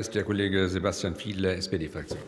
ist 0.00 0.14
der 0.14 0.24
Kollege 0.24 0.66
Sebastian 0.66 1.14
Fiedler, 1.14 1.54
SPD-Fraktion. 1.58 2.18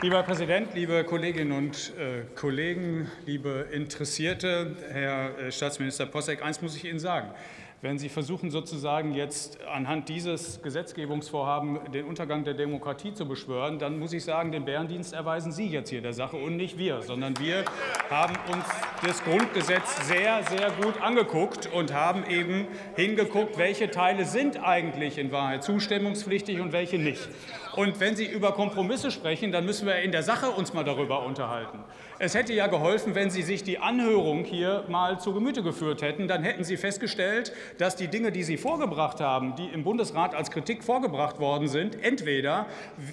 Lieber 0.00 0.18
Herr 0.18 0.22
Präsident, 0.22 0.68
liebe 0.76 1.02
Kolleginnen 1.02 1.50
und 1.50 1.92
äh, 1.98 2.22
Kollegen, 2.36 3.10
liebe 3.26 3.66
Interessierte, 3.72 4.76
Herr 4.90 5.36
äh, 5.36 5.50
Staatsminister 5.50 6.06
Posseck, 6.06 6.40
eins 6.44 6.62
muss 6.62 6.76
ich 6.76 6.84
Ihnen 6.84 7.00
sagen. 7.00 7.32
Wenn 7.80 7.96
Sie 7.96 8.08
versuchen, 8.08 8.50
sozusagen 8.50 9.14
jetzt 9.14 9.64
anhand 9.64 10.08
dieses 10.08 10.60
Gesetzgebungsvorhaben 10.62 11.92
den 11.92 12.06
Untergang 12.06 12.42
der 12.42 12.54
Demokratie 12.54 13.14
zu 13.14 13.24
beschwören, 13.24 13.78
dann 13.78 14.00
muss 14.00 14.12
ich 14.12 14.24
sagen, 14.24 14.50
den 14.50 14.64
Bärendienst 14.64 15.12
erweisen 15.12 15.52
Sie 15.52 15.68
jetzt 15.68 15.90
hier 15.90 16.02
der 16.02 16.12
Sache 16.12 16.36
und 16.36 16.56
nicht 16.56 16.76
wir, 16.76 17.02
sondern 17.02 17.38
wir 17.38 17.64
haben 18.10 18.34
uns 18.52 18.64
das 19.06 19.22
Grundgesetz 19.22 20.08
sehr, 20.08 20.42
sehr 20.42 20.72
gut 20.82 21.00
angeguckt 21.00 21.72
und 21.72 21.94
haben 21.94 22.24
eben 22.28 22.66
hingeguckt, 22.96 23.58
welche 23.58 23.92
Teile 23.92 24.24
sind 24.24 24.60
eigentlich 24.60 25.16
in 25.16 25.30
Wahrheit 25.30 25.62
zustimmungspflichtig 25.62 26.58
und 26.58 26.72
welche 26.72 26.98
nicht. 26.98 27.28
Und 27.76 28.00
wenn 28.00 28.16
Sie 28.16 28.26
über 28.26 28.54
Kompromisse 28.54 29.12
sprechen, 29.12 29.52
dann 29.52 29.64
müssen 29.64 29.86
wir 29.86 30.00
in 30.00 30.10
der 30.10 30.24
Sache 30.24 30.50
uns 30.50 30.72
mal 30.72 30.82
darüber 30.82 31.24
unterhalten. 31.24 31.84
Es 32.18 32.34
hätte 32.34 32.52
ja 32.52 32.66
geholfen, 32.66 33.14
wenn 33.14 33.30
Sie 33.30 33.42
sich 33.42 33.62
die 33.62 33.78
Anhörung 33.78 34.42
hier 34.42 34.84
mal 34.88 35.20
zu 35.20 35.32
Gemüte 35.32 35.62
geführt 35.62 36.02
hätten. 36.02 36.26
Dann 36.26 36.42
hätten 36.42 36.64
Sie 36.64 36.76
festgestellt, 36.76 37.52
dass 37.76 37.96
die 37.96 38.08
Dinge, 38.08 38.32
die 38.32 38.42
Sie 38.42 38.56
vorgebracht 38.56 39.20
haben, 39.20 39.54
die 39.56 39.66
im 39.66 39.84
Bundesrat 39.84 40.34
als 40.34 40.50
Kritik 40.50 40.82
vorgebracht 40.82 41.38
worden 41.38 41.68
sind, 41.68 42.02
entweder 42.02 42.66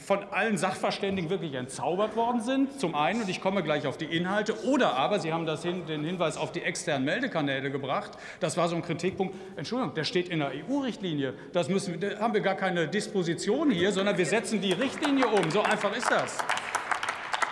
von 0.06 0.24
allen 0.32 0.58
Sachverständigen 0.58 1.30
wirklich 1.30 1.54
entzaubert 1.56 2.16
worden 2.16 2.42
sind, 2.42 2.80
zum 2.80 2.96
einen, 2.96 3.22
und 3.22 3.30
ich 3.30 3.42
komme 3.42 3.64
gleich 3.64 3.88
auf 3.88 3.98
die 3.98 4.06
Inhalte, 4.06 4.66
oder 4.66 4.94
aber, 4.94 5.20
Sie 5.20 5.34
haben 5.34 5.46
das 5.46 5.64
hin, 5.64 5.86
den 5.86 6.04
Hinweis 6.04 6.38
auf 6.38 6.52
die 6.52 6.62
externen 6.62 7.06
Meldekanäle 7.06 7.72
gebracht, 7.72 8.12
das 8.40 8.58
war 8.58 8.68
so 8.70 8.76
ein 8.76 8.82
Kritikpunkt, 8.82 9.36
Entschuldigung, 9.56 9.94
der 9.94 10.04
steht 10.04 10.30
in 10.30 10.40
der 10.40 10.52
EU-Richtlinie, 10.70 11.34
das 11.52 11.70
müssen, 11.70 12.00
da 12.00 12.20
haben 12.20 12.34
wir 12.34 12.42
gar 12.42 12.56
keine 12.56 12.88
Disposition 12.88 13.72
hier, 13.72 13.92
sondern 13.92 14.18
wir 14.18 14.26
setzen 14.26 14.62
die 14.62 14.74
Richtlinie 14.74 15.28
um, 15.28 15.50
so 15.52 15.62
einfach 15.62 15.96
ist 15.96 16.10
das. 16.10 16.38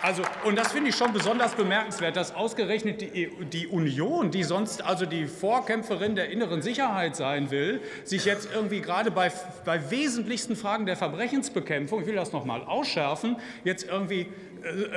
Also, 0.04 0.22
und 0.44 0.58
das 0.58 0.70
finde 0.72 0.90
ich 0.90 0.96
schon 0.96 1.14
besonders 1.14 1.54
bemerkenswert, 1.54 2.14
dass 2.14 2.34
ausgerechnet 2.34 3.00
die, 3.00 3.30
die, 3.50 3.66
Union, 3.66 4.30
die 4.30 4.42
sonst 4.42 4.84
also 4.84 5.06
die 5.06 5.26
Vorkämpferin 5.26 6.14
der 6.14 6.28
inneren 6.28 6.60
Sicherheit 6.60 7.16
sein 7.16 7.50
will, 7.50 7.80
sich 8.04 8.26
jetzt 8.26 8.50
irgendwie 8.52 8.82
gerade 8.82 9.10
bei, 9.10 9.32
bei 9.64 9.90
wesentlichsten 9.90 10.56
Fragen 10.56 10.84
der 10.84 10.96
Verbrechensbekämpfung, 10.96 12.02
ich 12.02 12.06
will 12.06 12.16
das 12.16 12.34
noch 12.34 12.44
mal 12.44 12.64
ausschärfen, 12.64 13.36
jetzt 13.64 13.88
irgendwie 13.88 14.26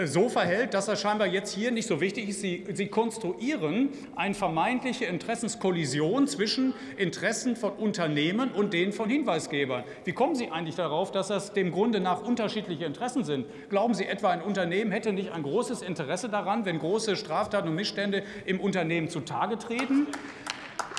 so 0.05 0.29
verhält, 0.29 0.73
dass 0.73 0.85
das 0.85 1.01
scheinbar 1.01 1.27
jetzt 1.27 1.53
hier 1.53 1.71
nicht 1.71 1.87
so 1.87 1.99
wichtig 1.99 2.29
ist. 2.29 2.41
Sie, 2.41 2.65
Sie 2.73 2.87
konstruieren 2.87 3.89
eine 4.15 4.33
vermeintliche 4.33 5.05
Interessenskollision 5.05 6.27
zwischen 6.27 6.73
Interessen 6.97 7.55
von 7.55 7.73
Unternehmen 7.73 8.51
und 8.51 8.73
denen 8.73 8.93
von 8.93 9.09
Hinweisgebern. 9.09 9.83
Wie 10.05 10.13
kommen 10.13 10.35
Sie 10.35 10.49
eigentlich 10.49 10.75
darauf, 10.75 11.11
dass 11.11 11.27
das 11.27 11.53
dem 11.53 11.71
Grunde 11.71 11.99
nach 11.99 12.21
unterschiedliche 12.21 12.85
Interessen 12.85 13.23
sind? 13.23 13.45
Glauben 13.69 13.93
Sie 13.93 14.05
etwa, 14.05 14.29
ein 14.29 14.41
Unternehmen 14.41 14.91
hätte 14.91 15.13
nicht 15.13 15.31
ein 15.31 15.43
großes 15.43 15.81
Interesse 15.81 16.29
daran, 16.29 16.65
wenn 16.65 16.79
große 16.79 17.15
Straftaten 17.15 17.67
und 17.67 17.75
Missstände 17.75 18.23
im 18.45 18.59
Unternehmen 18.59 19.09
zutage 19.09 19.57
treten? 19.57 20.07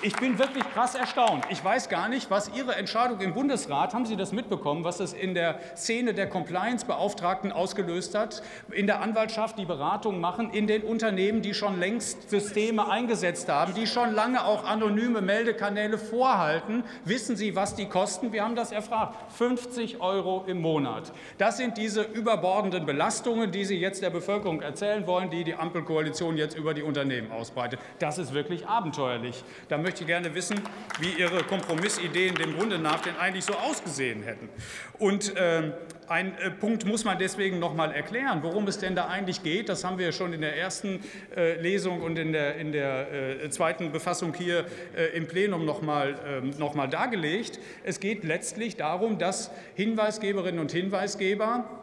Ich 0.01 0.15
bin 0.15 0.39
wirklich 0.39 0.63
krass 0.75 0.95
erstaunt. 0.95 1.45
Ich 1.51 1.65
weiß 1.65 1.89
gar 1.89 2.09
nicht, 2.09 2.31
was 2.31 2.53
Ihre 2.55 2.77
Entscheidung 2.77 3.19
im 3.19 3.35
Bundesrat, 3.35 3.95
haben 3.95 4.07
Sie 4.07 4.15
das 4.15 4.31
mitbekommen, 4.31 4.85
was 4.85 5.01
es 5.01 5.13
in 5.13 5.35
der 5.35 5.59
Szene 5.77 6.15
der 6.15 6.29
Compliance-Beauftragten 6.29 7.51
ausgelöst 7.51 8.15
hat, 8.15 8.41
in 8.71 8.87
der 8.87 9.01
Anwaltschaft, 9.03 9.59
die 9.59 9.65
Beratungen 9.65 10.21
machen, 10.21 10.51
in 10.51 10.69
den 10.69 10.83
Unternehmen, 10.83 11.43
die 11.43 11.53
schon 11.53 11.81
längst 11.81 12.31
Systeme 12.31 12.89
eingesetzt 12.89 13.49
haben, 13.49 13.75
die 13.75 13.89
schon 13.89 14.15
lange 14.15 14.45
auch 14.45 14.65
anonyme 14.65 15.21
Meldekanäle 15.21 15.99
vorhalten. 15.99 16.85
Wissen 17.05 17.35
Sie, 17.35 17.57
was 17.57 17.75
die 17.75 17.87
kosten? 17.87 18.33
Wir 18.33 18.45
haben 18.45 18.55
das 18.55 18.71
erfragt. 18.71 19.17
50 19.33 20.01
Euro 20.01 20.45
im 20.47 20.61
Monat. 20.61 21.11
Das 21.39 21.57
sind 21.57 21.77
diese 21.77 22.03
überbordenden 22.03 22.87
Belastungen, 22.87 23.51
die 23.51 23.65
Sie 23.65 23.81
jetzt 23.81 24.01
der 24.01 24.11
Bevölkerung 24.11 24.63
erzählen 24.63 25.09
wollen, 25.09 25.29
die 25.29 25.43
die 25.43 25.57
Ampelkoalition 25.57 26.37
jetzt 26.37 26.57
über 26.57 26.73
die 26.73 26.83
Unternehmen 26.83 27.33
ausbreitet. 27.33 27.81
Das 27.99 28.19
ist 28.19 28.33
wirklich 28.33 28.69
abenteuerlich. 28.69 29.43
Da 29.69 29.88
möchte 29.89 30.05
gerne 30.05 30.35
wissen, 30.35 30.61
wie 31.01 31.19
Ihre 31.19 31.43
Kompromissideen 31.45 32.35
dem 32.35 32.59
Grunde 32.59 32.79
nach 32.79 33.01
denn 33.01 33.17
eigentlich 33.17 33.47
so 33.47 33.55
ausgesehen 33.55 34.23
hätten. 34.23 34.51
Und 34.99 35.35
äh, 35.35 35.73
ein 36.09 36.37
äh, 36.37 36.51
Punkt 36.51 36.85
muss 36.85 37.07
man 37.07 37.19
deswegen 37.19 37.59
noch 37.59 37.75
mal 37.75 37.91
erklären, 37.91 38.43
worum 38.43 38.69
es 38.69 38.77
denn 38.77 38.95
da 38.95 39.07
eigentlich 39.07 39.43
geht. 39.43 39.71
Das 39.71 39.85
haben 39.85 39.97
wir 39.97 40.13
schon 40.13 40.35
in 40.35 40.43
der 40.43 40.59
ersten 40.59 41.01
äh, 41.35 41.59
Lesung 41.59 42.03
und 42.03 42.19
in 42.19 42.33
der, 42.35 42.57
in 42.57 42.73
der 42.73 43.43
äh, 43.45 43.49
zweiten 43.49 43.91
Befassung 43.91 44.35
hier 44.35 44.67
äh, 44.95 45.17
im 45.17 45.27
Plenum 45.27 45.65
noch 45.65 45.81
mal, 45.81 46.19
ähm, 46.27 46.51
noch 46.59 46.75
mal 46.75 46.87
dargelegt. 46.89 47.59
Es 47.83 47.99
geht 47.99 48.25
letztlich 48.25 48.77
darum, 48.77 49.19
dass 49.19 49.51
Hinweisgeberinnen 49.75 50.61
und 50.61 50.71
Hinweisgeber 50.71 51.78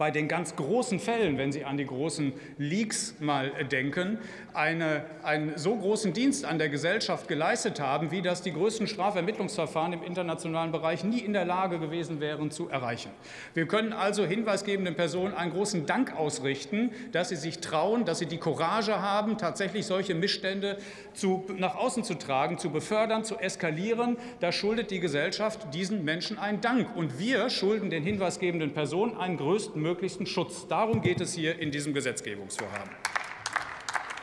bei 0.00 0.10
den 0.10 0.28
ganz 0.28 0.56
großen 0.56 0.98
Fällen, 0.98 1.36
wenn 1.36 1.52
Sie 1.52 1.66
an 1.66 1.76
die 1.76 1.84
großen 1.84 2.32
Leaks 2.56 3.16
mal 3.20 3.50
denken, 3.70 4.16
eine, 4.54 5.04
einen 5.22 5.58
so 5.58 5.76
großen 5.76 6.14
Dienst 6.14 6.46
an 6.46 6.58
der 6.58 6.70
Gesellschaft 6.70 7.28
geleistet 7.28 7.80
haben, 7.80 8.10
wie 8.10 8.22
das 8.22 8.40
die 8.40 8.54
größten 8.54 8.86
Strafermittlungsverfahren 8.86 9.92
im 9.92 10.02
internationalen 10.02 10.72
Bereich 10.72 11.04
nie 11.04 11.18
in 11.18 11.34
der 11.34 11.44
Lage 11.44 11.78
gewesen 11.78 12.18
wären 12.18 12.50
zu 12.50 12.70
erreichen. 12.70 13.10
Wir 13.52 13.66
können 13.66 13.92
also 13.92 14.24
hinweisgebenden 14.24 14.94
Personen 14.94 15.34
einen 15.34 15.52
großen 15.52 15.84
Dank 15.84 16.16
ausrichten, 16.16 16.92
dass 17.12 17.28
sie 17.28 17.36
sich 17.36 17.58
trauen, 17.58 18.06
dass 18.06 18.20
sie 18.20 18.26
die 18.26 18.38
Courage 18.38 19.02
haben, 19.02 19.36
tatsächlich 19.36 19.84
solche 19.84 20.14
Missstände 20.14 20.78
zu, 21.12 21.44
nach 21.58 21.74
außen 21.74 22.04
zu 22.04 22.14
tragen, 22.14 22.56
zu 22.56 22.70
befördern, 22.70 23.22
zu 23.22 23.36
eskalieren. 23.36 24.16
Da 24.40 24.50
schuldet 24.50 24.90
die 24.92 25.00
Gesellschaft 25.00 25.74
diesen 25.74 26.06
Menschen 26.06 26.38
einen 26.38 26.62
Dank. 26.62 26.96
Und 26.96 27.18
wir 27.18 27.50
schulden 27.50 27.90
den 27.90 28.02
hinweisgebenden 28.02 28.72
Personen 28.72 29.14
einen 29.18 29.36
größtmöglichen 29.36 29.89
größtmöglichsten 29.90 30.26
Schutz. 30.26 30.68
Darum 30.68 31.02
geht 31.02 31.20
es 31.20 31.34
hier 31.34 31.58
in 31.58 31.70
diesem 31.70 31.92
Gesetzgebungsvorhaben. 31.92 32.90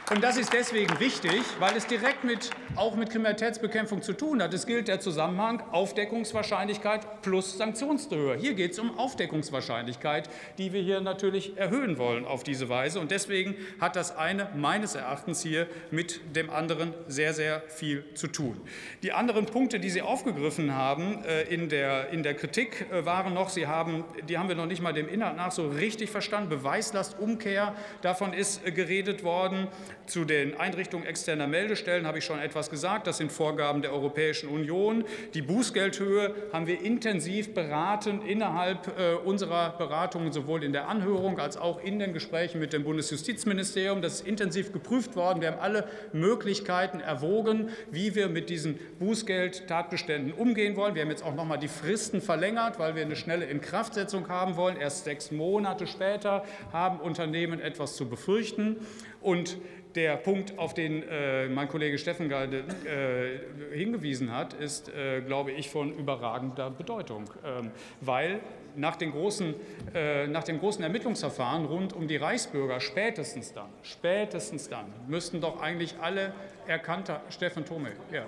Und 0.10 0.24
das 0.24 0.38
ist 0.38 0.54
deswegen 0.54 1.02
wichtig, 1.02 1.42
weil 1.60 1.76
es 1.76 1.86
direkt 1.86 2.24
mit, 2.24 2.52
auch 2.78 2.96
mit 2.96 3.10
Kriminalitätsbekämpfung 3.10 4.02
zu 4.02 4.14
tun 4.14 4.42
hat. 4.42 4.54
Es 4.54 4.66
gilt 4.66 4.88
der 4.88 5.02
Zusammenhang 5.02 5.62
Aufdeckungswahrscheinlichkeit 5.74 7.22
plus 7.24 7.58
Sanktionshöhe. 7.58 8.38
Hier 8.38 8.54
geht 8.54 8.72
es 8.72 8.80
um 8.80 8.98
Aufdeckungswahrscheinlichkeit, 8.98 10.30
die 10.60 10.72
wir 10.72 10.82
hier 10.82 11.02
natürlich 11.02 11.58
erhöhen 11.58 11.98
wollen 11.98 12.24
auf 12.24 12.44
diese 12.46 12.70
Weise. 12.70 13.02
Und 13.02 13.12
deswegen 13.12 13.56
hat 13.82 13.98
das 13.98 14.16
eine 14.16 14.48
meines 14.56 14.96
Erachtens 14.96 15.42
hier 15.42 15.68
mit 15.92 16.38
dem 16.38 16.52
anderen 16.52 16.94
sehr, 17.10 17.34
sehr 17.34 17.62
viel 17.68 18.06
zu 18.14 18.28
tun. 18.28 18.62
Die 19.04 19.12
anderen 19.12 19.46
Punkte, 19.46 19.78
die 19.78 19.90
Sie 19.90 20.02
aufgegriffen 20.02 20.74
haben 20.74 21.22
äh, 21.26 21.42
in 21.54 21.68
der, 21.68 22.12
in 22.12 22.24
der 22.24 22.34
Kritik, 22.34 22.86
äh, 22.94 23.06
waren 23.06 23.34
noch, 23.34 23.50
Sie 23.50 23.68
haben, 23.68 24.06
die 24.30 24.38
haben 24.38 24.48
wir 24.48 24.56
noch 24.56 24.68
nicht 24.68 24.82
mal 24.82 24.94
dem 24.94 25.10
Inhalt 25.10 25.36
nach 25.36 25.52
so 25.52 25.68
richtig 25.68 26.10
verstanden, 26.10 26.48
Beweislastumkehr, 26.48 27.76
davon 28.02 28.32
ist 28.32 28.66
äh, 28.66 28.72
geredet 28.72 29.26
worden. 29.26 29.68
Zu 30.08 30.24
den 30.24 30.56
Einrichtungen 30.56 31.06
externer 31.06 31.48
Meldestellen 31.48 32.08
habe 32.08 32.20
ich 32.20 32.24
schon 32.24 32.40
etwas 32.40 32.70
gesagt. 32.70 33.08
Das 33.08 33.18
sind 33.18 33.30
Vorgaben 33.30 33.82
der 33.82 33.92
Europäischen 33.92 34.48
Union. 34.48 35.04
Die 35.34 35.42
Bußgeldhöhe 35.42 36.34
haben 36.54 36.66
wir 36.66 36.82
intensiv 36.82 37.54
beraten 37.54 38.22
innerhalb 38.22 38.88
äh, 38.98 39.16
unserer 39.16 39.72
Beratungen, 39.78 40.32
sowohl 40.32 40.64
in 40.64 40.72
der 40.72 40.88
Anhörung 40.88 41.40
als 41.40 41.58
auch 41.58 41.84
in 41.84 42.00
den 42.00 42.14
Gesprächen 42.14 42.62
mit 42.62 42.72
dem 42.72 42.86
Bundesjustizministerium. 42.86 44.02
Das 44.02 44.22
ist 44.22 44.28
intensiv 44.28 44.72
geprüft 44.72 45.18
worden. 45.18 45.42
Wir 45.42 45.52
haben 45.52 45.60
alle 45.60 45.90
Möglichkeiten 46.14 47.02
erwogen, 47.02 47.70
wie 47.92 48.16
wir 48.16 48.30
mit 48.30 48.50
diesen 48.50 48.80
Bußgeldtatbeständen 49.00 50.32
umgehen 50.32 50.78
wollen. 50.78 50.96
Wir 50.96 51.02
haben 51.02 51.10
jetzt 51.10 51.24
auch 51.24 51.36
noch 51.36 51.46
mal 51.46 51.58
die 51.58 51.68
Fristen 51.68 52.22
verlängert, 52.22 52.80
weil 52.80 52.96
wir 52.96 53.02
eine 53.02 53.18
schnelle 53.18 53.44
Inkraftsetzung 53.44 54.30
haben 54.30 54.56
wollen. 54.56 54.78
Erst 54.78 55.04
sechs 55.04 55.32
Monate 55.32 55.86
später 55.86 56.46
haben 56.72 57.02
Unternehmen 57.02 57.60
etwas 57.60 57.98
zu 57.98 58.08
befürchten. 58.08 58.78
Und 59.20 59.58
der 59.98 60.16
Punkt, 60.16 60.58
auf 60.60 60.76
den 60.76 61.04
äh, 61.10 61.48
mein 61.48 61.68
Kollege 61.68 61.98
Steffen 61.98 62.30
gerade 62.30 62.64
äh, 62.86 63.76
hingewiesen 63.76 64.32
hat, 64.32 64.54
ist, 64.54 64.90
äh, 64.90 65.22
glaube 65.22 65.52
ich, 65.52 65.70
von 65.70 65.92
überragender 65.92 66.70
Bedeutung, 66.70 67.26
ähm, 67.44 67.72
weil 68.00 68.40
nach 68.76 68.96
den, 68.96 69.12
großen, 69.12 69.56
äh, 69.96 70.28
nach 70.28 70.44
den 70.44 70.60
großen 70.60 70.84
Ermittlungsverfahren 70.84 71.66
rund 71.66 71.94
um 71.94 72.08
die 72.08 72.18
Reichsbürger 72.18 72.80
spätestens 72.80 73.54
dann, 73.54 73.70
spätestens 73.82 74.70
dann 74.70 74.86
müssten 75.08 75.42
doch 75.42 75.60
eigentlich 75.60 75.96
alle 76.00 76.32
erkannter 76.68 77.22
Steffen 77.30 77.66
Thome, 77.66 77.92
ja, 78.12 78.26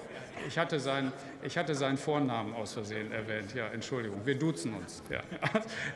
ich 0.47 0.57
hatte, 0.57 0.79
sein, 0.79 1.11
ich 1.43 1.57
hatte 1.57 1.75
seinen 1.75 1.97
Vornamen 1.97 2.53
aus 2.53 2.71
Versehen 2.73 3.11
erwähnt, 3.11 3.53
ja, 3.53 3.67
Entschuldigung, 3.67 4.25
wir 4.25 4.39
duzen 4.39 4.73
uns. 4.73 5.03
Ja. 5.09 5.19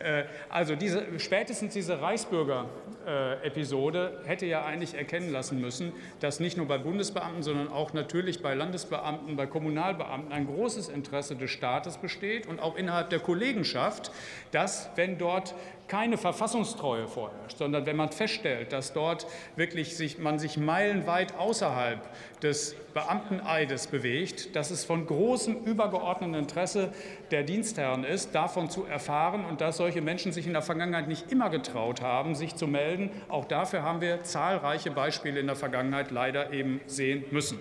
Äh, 0.04 0.24
also 0.50 0.75
diese, 0.75 1.19
spätestens 1.19 1.74
diese 1.74 2.01
Reichsbürger-Episode 2.01 4.22
hätte 4.25 4.45
ja 4.45 4.66
eigentlich 4.66 4.95
erkennen 4.95 5.31
lassen 5.31 5.62
müssen, 5.62 5.94
dass 6.19 6.40
nicht 6.40 6.57
nur 6.57 6.68
bei 6.68 6.78
Bundesbeamten, 6.78 7.44
sondern 7.44 7.69
auch 7.69 7.94
natürlich 7.94 8.42
bei 8.42 8.54
Landesbeamten, 8.54 9.36
bei 9.36 9.45
Kommunalbeamten 9.45 10.34
ein 10.34 10.48
großes 10.48 10.90
Interesse 10.90 11.36
des 11.36 11.51
Staates 11.51 11.98
besteht 11.98 12.48
und 12.48 12.60
auch 12.60 12.75
innerhalb 12.75 13.12
der 13.12 13.19
Kollegenschaft, 13.19 14.12
dass, 14.51 14.90
wenn 14.95 15.18
dort 15.18 15.54
keine 15.94 16.18
Verfassungstreue 16.18 17.07
vorherrscht, 17.07 17.60
sondern 17.60 17.86
wenn 17.86 17.95
man 17.95 18.10
feststellt, 18.10 18.74
dass 18.74 18.94
dort 18.94 19.28
wirklich 19.56 19.95
sich, 19.95 20.18
man 20.18 20.40
sich 20.40 20.57
meilenweit 20.57 21.36
außerhalb 21.38 22.00
des 22.42 22.75
Beamteneides 22.95 23.86
bewegt, 23.86 24.56
dass 24.56 24.72
es 24.72 24.86
von 24.86 25.06
großem 25.06 25.56
übergeordneten 25.66 26.34
Interesse 26.34 26.92
der 27.30 27.44
Dienstherren 27.44 28.06
ist, 28.06 28.34
davon 28.34 28.72
zu 28.72 28.86
erfahren 28.86 29.45
und 29.45 29.62
dass 29.62 29.78
solche 29.78 30.01
Menschen 30.01 30.31
sich 30.31 30.48
in 30.48 30.54
der 30.54 30.63
Vergangenheit 30.63 31.07
nicht 31.07 31.31
immer 31.31 31.51
getraut 31.51 32.01
haben, 32.01 32.34
sich 32.34 32.56
zu 32.56 32.66
melden. 32.66 33.12
Auch 33.30 33.45
dafür 33.45 33.84
haben 33.84 34.01
wir 34.01 34.24
zahlreiche 34.24 34.90
Beispiele 34.90 35.40
in 35.40 35.45
der 35.45 35.56
Vergangenheit 35.56 36.10
leider 36.10 36.54
eben 36.54 36.81
sehen 36.88 37.24
müssen. 37.30 37.60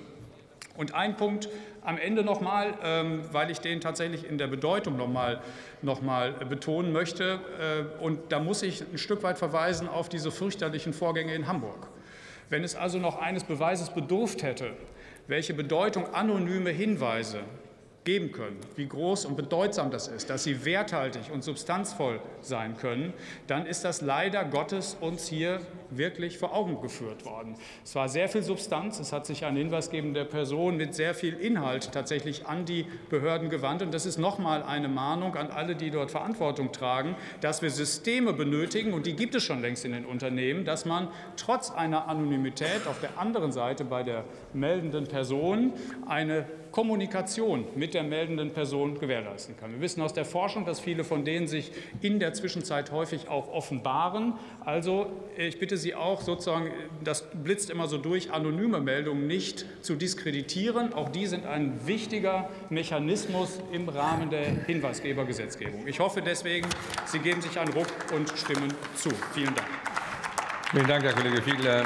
Und 0.77 0.95
ein 0.95 1.17
Punkt 1.17 1.49
am 1.83 1.99
Ende 1.99 2.25
nochmal, 2.25 2.75
ähm, 2.83 3.23
weil 3.33 3.51
ich 3.51 3.61
den 3.61 3.81
tatsächlich 3.81 4.29
in 4.29 4.39
der 4.39 4.47
Bedeutung 4.47 4.97
nochmal 4.97 5.41
noch 5.83 6.01
mal 6.01 6.33
betonen 6.33 6.93
möchte. 6.93 7.41
Äh, 7.61 8.03
und 8.03 8.33
da 8.33 8.39
muss 8.39 8.63
ich 8.63 8.83
ein 8.83 8.99
Stück 8.99 9.23
weit 9.23 9.39
verweisen 9.39 9.89
auf 9.89 10.09
diese 10.09 10.31
fürchterlichen 10.31 10.93
Vorgänge 10.93 11.35
in 11.35 11.47
Hamburg. 11.47 11.89
Wenn 12.49 12.65
es 12.65 12.75
also 12.77 12.99
noch 12.99 13.21
eines 13.21 13.45
Beweises 13.45 13.91
bedurft 13.91 14.43
hätte, 14.43 14.73
welche 15.27 15.55
Bedeutung 15.55 16.13
anonyme 16.15 16.71
Hinweise 16.71 17.41
geben 18.05 18.33
können, 18.33 18.59
wie 18.75 18.87
groß 18.87 19.27
und 19.27 19.37
bedeutsam 19.37 19.91
das 19.91 20.09
ist, 20.09 20.29
dass 20.29 20.43
sie 20.43 20.65
werthaltig 20.65 21.31
und 21.33 21.45
substanzvoll 21.45 22.21
sein 22.41 22.77
können, 22.77 23.13
dann 23.47 23.65
ist 23.65 23.85
das 23.85 24.01
leider 24.01 24.45
Gottes 24.45 24.97
uns 25.01 25.29
hier 25.29 25.61
wirklich 25.91 26.39
vor 26.39 26.55
Augen 26.55 26.81
geführt 26.81 27.25
worden. 27.25 27.55
Es 27.85 27.95
war 27.95 28.09
sehr 28.09 28.29
viel 28.29 28.43
Substanz, 28.43 28.99
es 28.99 29.13
hat 29.13 29.27
sich 29.27 29.45
eine 29.45 29.61
hinweisgebende 29.61 30.25
Person 30.25 30.77
mit 30.77 30.95
sehr 30.95 31.15
viel 31.15 31.35
Inhalt 31.35 31.93
tatsächlich 31.93 32.47
an 32.47 32.65
die 32.65 32.87
Behörden 33.09 33.51
gewandt 33.51 33.83
und 33.83 33.95
das 33.95 34.05
ist 34.05 34.19
nochmal 34.19 34.65
eine 34.65 34.89
Mahnung 34.89 35.37
an 35.37 35.51
alle, 35.51 35.77
die 35.77 35.91
dort 35.91 36.11
Verantwortung 36.11 36.73
tragen, 36.73 37.15
dass 37.41 37.63
wir 37.63 37.71
Systeme 37.71 38.33
benötigen 38.33 38.95
und 38.95 39.07
die 39.07 39.15
gibt 39.15 39.37
es 39.37 39.45
schon 39.45 39.61
längst 39.61 39.85
in 39.85 39.93
den 39.93 40.07
Unternehmen, 40.07 40.65
dass 40.65 40.85
man 40.87 41.09
trotz 41.37 41.71
einer 41.71 42.09
Anonymität 42.09 42.87
auf 42.87 43.01
der 43.01 43.19
anderen 43.19 43.53
Seite 43.53 43.85
bei 43.85 44.03
der 44.03 44.25
meldenden 44.53 45.07
Person 45.07 45.73
eine 46.07 46.47
Kommunikation 46.73 47.67
mit 47.77 47.95
der 47.95 48.03
meldenden 48.03 48.51
Person 48.51 48.99
gewährleisten 48.99 49.57
kann. 49.57 49.73
Wir 49.73 49.81
wissen 49.83 50.01
aus 50.03 50.15
der 50.15 50.25
Forschung, 50.25 50.65
dass 50.65 50.81
viele 50.81 51.05
von 51.05 51.25
denen 51.25 51.47
sich 51.47 51.71
in 52.01 52.19
der 52.19 52.33
Zwischenzeit 52.33 52.91
häufig 52.91 53.29
auch 53.29 53.53
offenbaren. 53.53 54.35
Also 54.65 55.13
ich 55.37 55.59
bitte 55.59 55.77
Sie 55.77 55.95
auch 55.95 56.23
sozusagen, 56.23 56.71
das 57.05 57.29
blitzt 57.31 57.71
immer 57.71 57.87
so 57.89 57.99
durch, 57.99 58.33
anonyme 58.33 58.81
Meldungen 58.81 59.27
nicht 59.27 59.67
zu 59.83 59.95
diskreditieren. 59.95 60.95
Auch 60.95 61.11
die 61.11 61.27
sind 61.27 61.47
ein 61.47 61.87
wichtiger 61.87 62.49
Mechanismus 62.71 63.61
im 63.73 63.89
Rahmen 63.89 64.31
der 64.31 64.47
Hinweisgebergesetzgebung. 64.67 65.87
Ich 65.87 66.01
hoffe 66.01 66.23
deswegen, 66.23 66.67
Sie 67.05 67.19
geben 67.19 67.43
sich 67.43 67.59
einen 67.59 67.73
Ruck 67.73 67.89
und 68.17 68.31
stimmen 68.31 68.73
zu. 68.95 69.11
Vielen 69.35 69.55
Dank. 69.55 69.69
Vielen 70.71 70.87
Dank, 70.87 71.05
Herr 71.05 71.13
Kollege 71.13 71.43
Fiedler. 71.43 71.85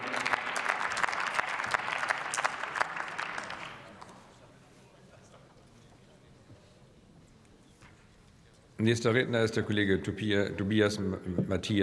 Nächster 8.87 9.13
Redner 9.15 9.43
ist 9.43 9.57
der 9.57 9.65
Kollege 9.65 10.01
Tobias 10.01 11.01
Matthias. 11.49 11.75